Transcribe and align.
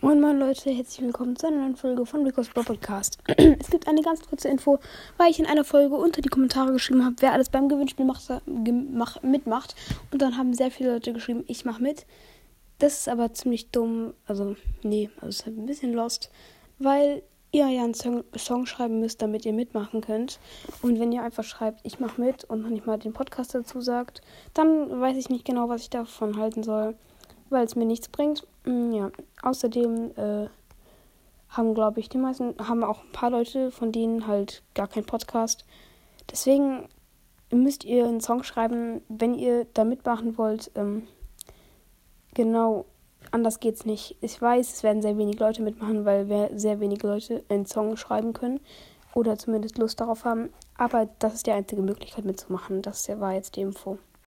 Moin 0.00 0.20
Moin 0.20 0.38
Leute, 0.38 0.70
herzlich 0.70 1.04
willkommen 1.04 1.34
zu 1.34 1.48
einer 1.48 1.56
neuen 1.56 1.74
Folge 1.74 2.06
von 2.06 2.24
Rico's 2.24 2.48
Bro 2.50 2.62
Podcast. 2.62 3.18
es 3.36 3.68
gibt 3.68 3.88
eine 3.88 4.00
ganz 4.00 4.24
kurze 4.24 4.46
Info, 4.46 4.78
weil 5.16 5.28
ich 5.28 5.40
in 5.40 5.46
einer 5.46 5.64
Folge 5.64 5.96
unter 5.96 6.22
die 6.22 6.28
Kommentare 6.28 6.70
geschrieben 6.70 7.04
habe, 7.04 7.16
wer 7.18 7.32
alles 7.32 7.50
beim 7.50 7.68
Gewinnspiel 7.68 8.04
macht, 8.04 8.22
mach, 8.46 9.20
mitmacht. 9.24 9.74
Und 10.12 10.22
dann 10.22 10.36
haben 10.36 10.54
sehr 10.54 10.70
viele 10.70 10.92
Leute 10.92 11.12
geschrieben, 11.12 11.42
ich 11.48 11.64
mache 11.64 11.82
mit. 11.82 12.06
Das 12.78 13.00
ist 13.00 13.08
aber 13.08 13.34
ziemlich 13.34 13.72
dumm. 13.72 14.14
Also, 14.24 14.54
nee, 14.84 15.10
also 15.16 15.30
ist 15.30 15.46
halt 15.46 15.58
ein 15.58 15.66
bisschen 15.66 15.92
lost, 15.92 16.30
weil 16.78 17.24
ihr 17.50 17.66
ja 17.66 17.82
einen 17.82 17.94
Song, 17.94 18.22
Song, 18.36 18.66
schreiben 18.66 19.00
müsst, 19.00 19.20
damit 19.20 19.44
ihr 19.46 19.52
mitmachen 19.52 20.00
könnt. 20.00 20.38
Und 20.80 21.00
wenn 21.00 21.10
ihr 21.10 21.24
einfach 21.24 21.42
schreibt, 21.42 21.80
ich 21.82 21.98
mache 21.98 22.20
mit 22.20 22.44
und 22.44 22.62
noch 22.62 22.70
nicht 22.70 22.86
mal 22.86 23.00
den 23.00 23.14
Podcast 23.14 23.52
dazu 23.52 23.80
sagt, 23.80 24.20
dann 24.54 25.00
weiß 25.00 25.16
ich 25.16 25.28
nicht 25.28 25.44
genau, 25.44 25.68
was 25.68 25.82
ich 25.82 25.90
davon 25.90 26.36
halten 26.36 26.62
soll 26.62 26.94
weil 27.50 27.64
es 27.64 27.76
mir 27.76 27.86
nichts 27.86 28.08
bringt. 28.08 28.46
Mm, 28.68 28.92
ja, 28.92 29.10
außerdem 29.42 30.10
äh, 30.16 30.48
haben, 31.48 31.74
glaube 31.74 32.00
ich, 32.00 32.10
die 32.10 32.18
meisten, 32.18 32.54
haben 32.58 32.84
auch 32.84 33.02
ein 33.02 33.12
paar 33.12 33.30
Leute 33.30 33.70
von 33.70 33.92
denen 33.92 34.26
halt 34.26 34.62
gar 34.74 34.88
keinen 34.88 35.06
Podcast. 35.06 35.64
Deswegen 36.30 36.86
müsst 37.50 37.84
ihr 37.84 38.06
einen 38.06 38.20
Song 38.20 38.42
schreiben, 38.42 39.00
wenn 39.08 39.32
ihr 39.34 39.64
da 39.72 39.84
mitmachen 39.84 40.36
wollt. 40.36 40.70
Ähm, 40.74 41.08
genau, 42.34 42.84
anders 43.30 43.58
geht's 43.58 43.86
nicht. 43.86 44.16
Ich 44.20 44.40
weiß, 44.40 44.70
es 44.70 44.82
werden 44.82 45.00
sehr 45.00 45.16
wenig 45.16 45.38
Leute 45.38 45.62
mitmachen, 45.62 46.04
weil 46.04 46.50
sehr 46.58 46.78
wenige 46.78 47.06
Leute 47.06 47.44
einen 47.48 47.64
Song 47.64 47.96
schreiben 47.96 48.34
können 48.34 48.60
oder 49.14 49.38
zumindest 49.38 49.78
Lust 49.78 49.98
darauf 49.98 50.26
haben. 50.26 50.50
Aber 50.76 51.08
das 51.20 51.32
ist 51.32 51.46
die 51.46 51.52
einzige 51.52 51.80
Möglichkeit 51.80 52.26
mitzumachen. 52.26 52.82
Das 52.82 53.08
war 53.18 53.32
jetzt 53.32 53.56
die 53.56 53.62
Info. 53.62 53.96